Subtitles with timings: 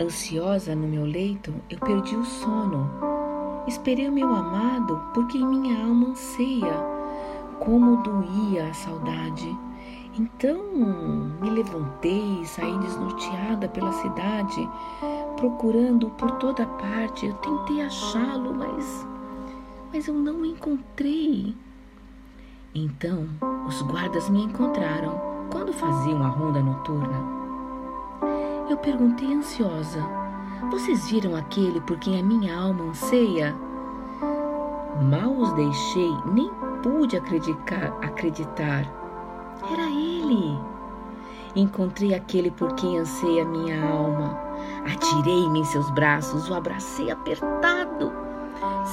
[0.00, 2.88] Ansiosa no meu leito, eu perdi o sono.
[3.66, 6.72] Esperei o meu amado, porque minha alma anseia.
[7.58, 9.58] Como doía a saudade.
[10.16, 10.56] Então
[11.40, 14.70] me levantei e saí desnorteada pela cidade,
[15.36, 17.26] procurando por toda parte.
[17.26, 19.06] Eu tentei achá-lo, mas,
[19.92, 21.56] mas eu não o encontrei.
[22.72, 23.26] Então
[23.66, 25.20] os guardas me encontraram
[25.50, 27.38] quando faziam a ronda noturna.
[28.68, 30.06] Eu perguntei ansiosa:
[30.70, 33.56] Vocês viram aquele por quem a minha alma anseia?
[35.00, 36.50] Mal os deixei, nem
[36.82, 37.96] pude acreditar.
[38.02, 38.86] acreditar
[39.72, 40.58] era ele.
[41.56, 44.38] Encontrei aquele por quem anseia minha alma.
[44.92, 48.12] Atirei-me em seus braços, o abracei apertado.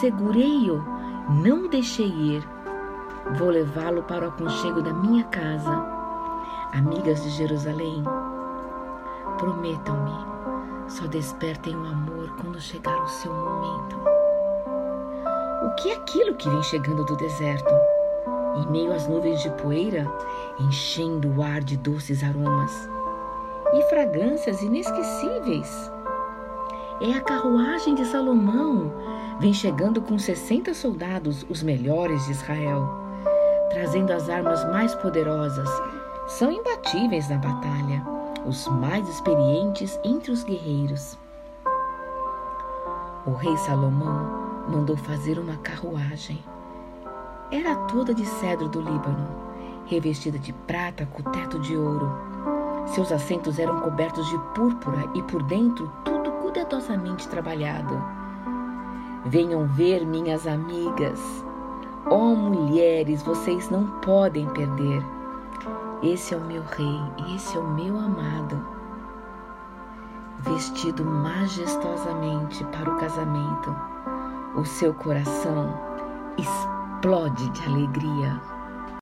[0.00, 0.84] Segurei-o,
[1.30, 2.46] não o deixei ir.
[3.38, 5.86] Vou levá-lo para o aconchego da minha casa.
[6.74, 8.02] Amigas de Jerusalém,
[9.42, 13.96] prometam-me, só despertem o amor quando chegar o seu momento.
[15.66, 17.74] O que é aquilo que vem chegando do deserto?
[18.56, 20.06] em meio às nuvens de poeira,
[20.60, 22.88] enchendo o ar de doces aromas
[23.72, 25.90] e fragrâncias inesquecíveis.
[27.00, 28.92] É a carruagem de Salomão,
[29.40, 32.86] vem chegando com 60 soldados, os melhores de Israel,
[33.70, 35.68] trazendo as armas mais poderosas.
[36.26, 38.04] São imbatíveis na batalha,
[38.46, 41.18] os mais experientes entre os guerreiros.
[43.26, 46.42] O rei Salomão mandou fazer uma carruagem
[47.52, 49.28] era toda de cedro do Líbano,
[49.84, 52.10] revestida de prata com teto de ouro.
[52.86, 58.02] Seus assentos eram cobertos de púrpura e por dentro tudo cuidadosamente trabalhado.
[59.26, 61.20] Venham ver, minhas amigas.
[62.10, 65.04] Oh, mulheres, vocês não podem perder.
[66.02, 67.00] Esse é o meu rei,
[67.36, 68.60] esse é o meu amado.
[70.40, 73.72] Vestido majestosamente para o casamento,
[74.56, 75.72] o seu coração
[76.36, 78.51] explode de alegria.